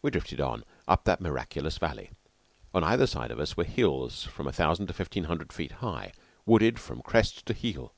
We 0.00 0.10
drifted 0.10 0.40
on, 0.40 0.64
up 0.88 1.04
that 1.04 1.20
miraculous 1.20 1.76
valley. 1.76 2.08
On 2.72 2.82
either 2.82 3.06
side 3.06 3.30
of 3.30 3.38
us 3.38 3.54
were 3.54 3.64
hills 3.64 4.24
from 4.24 4.46
a 4.46 4.50
thousand 4.52 4.88
or 4.88 4.94
fifteen 4.94 5.24
hundred 5.24 5.52
feet 5.52 5.72
high, 5.72 6.12
wooded 6.46 6.78
from 6.80 7.02
crest 7.02 7.44
to 7.44 7.52
heel. 7.52 7.92